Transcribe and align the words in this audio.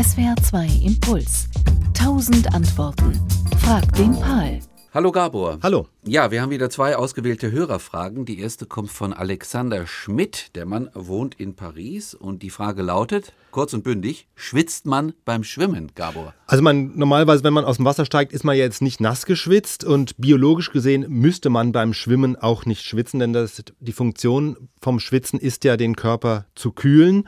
SWR 0.00 0.36
2 0.40 0.86
Impuls. 0.86 1.48
Tausend 1.92 2.54
Antworten. 2.54 3.18
Frag 3.58 3.92
den 3.94 4.12
Pal. 4.12 4.60
Hallo 4.94 5.10
Gabor. 5.10 5.58
Hallo. 5.60 5.88
Ja, 6.04 6.30
wir 6.30 6.40
haben 6.40 6.50
wieder 6.50 6.70
zwei 6.70 6.94
ausgewählte 6.94 7.50
Hörerfragen. 7.50 8.24
Die 8.24 8.38
erste 8.38 8.66
kommt 8.66 8.92
von 8.92 9.12
Alexander 9.12 9.88
Schmidt. 9.88 10.54
Der 10.54 10.66
Mann 10.66 10.88
wohnt 10.94 11.34
in 11.40 11.56
Paris 11.56 12.14
und 12.14 12.44
die 12.44 12.50
Frage 12.50 12.82
lautet, 12.82 13.32
kurz 13.50 13.74
und 13.74 13.82
bündig, 13.82 14.28
schwitzt 14.36 14.86
man 14.86 15.14
beim 15.24 15.42
Schwimmen, 15.42 15.90
Gabor? 15.96 16.32
Also 16.46 16.62
man 16.62 16.96
normalerweise, 16.96 17.42
wenn 17.42 17.54
man 17.54 17.64
aus 17.64 17.78
dem 17.78 17.84
Wasser 17.84 18.04
steigt, 18.04 18.32
ist 18.32 18.44
man 18.44 18.56
ja 18.56 18.62
jetzt 18.62 18.82
nicht 18.82 19.00
nass 19.00 19.26
geschwitzt 19.26 19.82
und 19.82 20.16
biologisch 20.16 20.70
gesehen 20.70 21.06
müsste 21.08 21.50
man 21.50 21.72
beim 21.72 21.92
Schwimmen 21.92 22.36
auch 22.36 22.66
nicht 22.66 22.84
schwitzen, 22.84 23.18
denn 23.18 23.32
das, 23.32 23.64
die 23.80 23.92
Funktion 23.92 24.68
vom 24.80 25.00
Schwitzen 25.00 25.40
ist 25.40 25.64
ja, 25.64 25.76
den 25.76 25.96
Körper 25.96 26.46
zu 26.54 26.70
kühlen. 26.70 27.24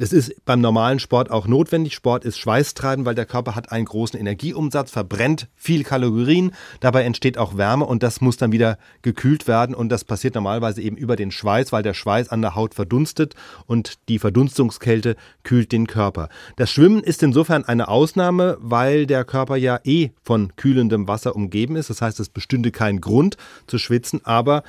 Das 0.00 0.12
ist 0.12 0.32
beim 0.44 0.60
normalen 0.60 1.00
Sport 1.00 1.28
auch 1.28 1.48
notwendig. 1.48 1.92
Sport 1.92 2.24
ist 2.24 2.38
schweißtreibend, 2.38 3.04
weil 3.04 3.16
der 3.16 3.26
Körper 3.26 3.56
hat 3.56 3.72
einen 3.72 3.84
großen 3.84 4.18
Energieumsatz, 4.18 4.92
verbrennt 4.92 5.48
viel 5.56 5.82
Kalorien, 5.82 6.52
dabei 6.78 7.02
entsteht 7.02 7.36
auch 7.36 7.56
Wärme 7.56 7.84
und 7.84 8.04
das 8.04 8.20
muss 8.20 8.36
dann 8.36 8.52
wieder 8.52 8.78
gekühlt 9.02 9.48
werden 9.48 9.74
und 9.74 9.88
das 9.88 10.04
passiert 10.04 10.36
normalerweise 10.36 10.80
eben 10.82 10.96
über 10.96 11.16
den 11.16 11.32
Schweiß, 11.32 11.72
weil 11.72 11.82
der 11.82 11.94
Schweiß 11.94 12.28
an 12.28 12.42
der 12.42 12.54
Haut 12.54 12.74
verdunstet 12.74 13.34
und 13.66 13.94
die 14.08 14.20
Verdunstungskälte 14.20 15.16
kühlt 15.42 15.72
den 15.72 15.88
Körper. 15.88 16.28
Das 16.54 16.70
Schwimmen 16.70 17.02
ist 17.02 17.24
insofern 17.24 17.64
eine 17.64 17.88
Ausnahme, 17.88 18.56
weil 18.60 19.04
der 19.04 19.24
Körper 19.24 19.56
ja 19.56 19.80
eh 19.82 20.10
von 20.22 20.54
kühlendem 20.54 21.08
Wasser 21.08 21.34
umgeben 21.34 21.74
ist. 21.74 21.90
Das 21.90 22.02
heißt, 22.02 22.20
es 22.20 22.28
bestünde 22.28 22.70
kein 22.70 23.00
Grund 23.00 23.36
zu 23.66 23.78
schwitzen, 23.78 24.20
aber 24.22 24.62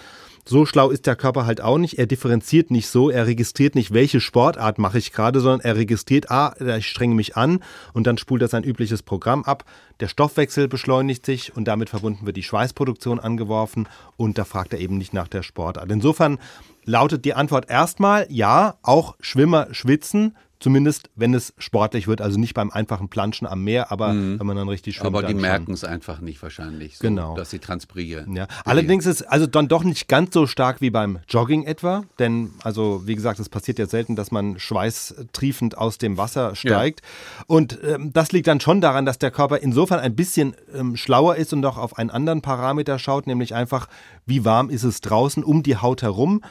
so 0.49 0.65
schlau 0.65 0.89
ist 0.89 1.05
der 1.05 1.15
Körper 1.15 1.45
halt 1.45 1.61
auch 1.61 1.77
nicht. 1.77 1.99
Er 1.99 2.07
differenziert 2.07 2.71
nicht 2.71 2.87
so, 2.87 3.11
er 3.11 3.27
registriert 3.27 3.75
nicht, 3.75 3.93
welche 3.93 4.19
Sportart 4.19 4.79
mache 4.79 4.97
ich 4.97 5.11
gerade, 5.11 5.41
sondern 5.41 5.61
er 5.61 5.75
registriert, 5.75 6.31
ah, 6.31 6.55
ich 6.77 6.87
strenge 6.87 7.13
mich 7.13 7.37
an 7.37 7.59
und 7.93 8.07
dann 8.07 8.17
spult 8.17 8.41
er 8.41 8.47
sein 8.47 8.63
übliches 8.63 9.03
Programm 9.03 9.43
ab. 9.43 9.63
Der 9.99 10.07
Stoffwechsel 10.07 10.67
beschleunigt 10.67 11.23
sich 11.23 11.55
und 11.55 11.65
damit 11.65 11.91
verbunden 11.91 12.25
wird 12.25 12.35
die 12.35 12.43
Schweißproduktion 12.43 13.19
angeworfen 13.19 13.87
und 14.17 14.39
da 14.39 14.43
fragt 14.43 14.73
er 14.73 14.79
eben 14.79 14.97
nicht 14.97 15.13
nach 15.13 15.27
der 15.27 15.43
Sportart. 15.43 15.91
Insofern 15.91 16.39
lautet 16.83 17.25
die 17.25 17.35
Antwort 17.35 17.69
erstmal, 17.69 18.25
ja, 18.29 18.79
auch 18.81 19.15
Schwimmer 19.19 19.67
schwitzen, 19.71 20.35
Zumindest, 20.59 21.09
wenn 21.15 21.33
es 21.33 21.53
sportlich 21.57 22.09
wird, 22.09 22.19
also 22.19 22.37
nicht 22.37 22.53
beim 22.53 22.69
einfachen 22.69 23.07
Planschen 23.07 23.47
am 23.47 23.63
Meer, 23.63 23.93
aber 23.93 24.11
mhm. 24.11 24.41
wenn 24.41 24.45
man 24.45 24.57
dann 24.57 24.67
richtig 24.67 24.97
schwimmt. 24.97 25.15
Aber 25.15 25.23
die 25.25 25.33
merken 25.33 25.71
es 25.71 25.85
einfach 25.85 26.19
nicht 26.19 26.43
wahrscheinlich, 26.43 26.97
so, 26.97 27.07
genau. 27.07 27.33
dass 27.33 27.49
sie 27.49 27.59
transpirieren. 27.59 28.35
Ja. 28.35 28.45
Allerdings 28.65 29.05
ist 29.05 29.21
also 29.21 29.47
dann 29.47 29.69
doch 29.69 29.85
nicht 29.85 30.09
ganz 30.09 30.33
so 30.33 30.47
stark 30.47 30.81
wie 30.81 30.89
beim 30.89 31.19
Jogging 31.29 31.63
etwa, 31.63 32.03
denn 32.19 32.51
also 32.61 33.03
wie 33.05 33.15
gesagt, 33.15 33.39
es 33.39 33.47
passiert 33.47 33.79
ja 33.79 33.85
selten, 33.85 34.17
dass 34.17 34.31
man 34.31 34.59
schweißtriefend 34.59 35.77
aus 35.77 35.97
dem 35.97 36.17
Wasser 36.17 36.53
steigt. 36.57 37.05
Ja. 37.05 37.45
Und 37.47 37.79
ähm, 37.81 38.11
das 38.11 38.33
liegt 38.33 38.47
dann 38.47 38.59
schon 38.59 38.81
daran, 38.81 39.05
dass 39.05 39.17
der 39.17 39.31
Körper 39.31 39.59
insofern 39.59 39.99
ein 39.99 40.15
bisschen 40.15 40.55
ähm, 40.75 40.97
schlauer 40.97 41.37
ist 41.37 41.53
und 41.53 41.65
auch 41.65 41.77
auf 41.77 41.97
einen 41.97 42.09
anderen 42.09 42.41
Parameter 42.41 42.99
schaut, 42.99 43.27
nämlich 43.27 43.55
einfach, 43.55 43.87
wie 44.25 44.43
warm 44.43 44.69
ist 44.69 44.83
es 44.83 44.99
draußen 44.99 45.41
um 45.41 45.63
die 45.63 45.77
Haut 45.77 46.01
herum. 46.01 46.41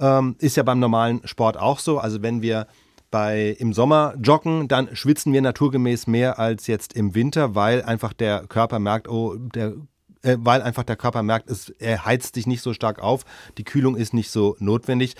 Ähm, 0.00 0.36
ist 0.38 0.56
ja 0.56 0.62
beim 0.62 0.78
normalen 0.78 1.20
Sport 1.26 1.58
auch 1.58 1.80
so. 1.80 1.98
Also 1.98 2.22
wenn 2.22 2.40
wir 2.40 2.66
bei 3.10 3.56
im 3.58 3.72
Sommer 3.72 4.14
joggen, 4.22 4.68
dann 4.68 4.94
schwitzen 4.94 5.32
wir 5.32 5.42
naturgemäß 5.42 6.06
mehr 6.06 6.38
als 6.38 6.66
jetzt 6.66 6.92
im 6.92 7.14
Winter, 7.14 7.54
weil 7.54 7.82
einfach 7.82 8.12
der 8.12 8.46
Körper 8.46 8.78
merkt, 8.78 9.08
oh, 9.08 9.36
der 9.36 9.74
äh, 10.22 10.36
weil 10.40 10.62
einfach 10.62 10.82
der 10.82 10.96
Körper 10.96 11.22
merkt, 11.22 11.50
es, 11.50 11.70
er 11.70 12.04
heizt 12.04 12.34
sich 12.34 12.46
nicht 12.46 12.62
so 12.62 12.74
stark 12.74 13.00
auf, 13.00 13.24
die 13.56 13.64
Kühlung 13.64 13.96
ist 13.96 14.14
nicht 14.14 14.30
so 14.30 14.56
notwendig. 14.58 15.14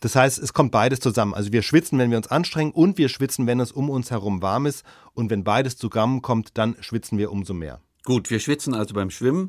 Das 0.00 0.16
heißt, 0.16 0.38
es 0.38 0.52
kommt 0.52 0.70
beides 0.70 1.00
zusammen. 1.00 1.34
Also 1.34 1.50
wir 1.52 1.62
schwitzen, 1.62 1.98
wenn 1.98 2.10
wir 2.10 2.18
uns 2.18 2.28
anstrengen 2.28 2.72
und 2.72 2.98
wir 2.98 3.08
schwitzen, 3.08 3.46
wenn 3.46 3.58
es 3.58 3.72
um 3.72 3.88
uns 3.88 4.10
herum 4.10 4.42
warm 4.42 4.66
ist. 4.66 4.84
Und 5.14 5.30
wenn 5.30 5.44
beides 5.44 5.76
zusammenkommt, 5.76 6.50
dann 6.58 6.76
schwitzen 6.80 7.16
wir 7.16 7.32
umso 7.32 7.54
mehr. 7.54 7.80
Gut, 8.04 8.28
wir 8.28 8.38
schwitzen 8.38 8.74
also 8.74 8.94
beim 8.94 9.08
Schwimmen. 9.10 9.42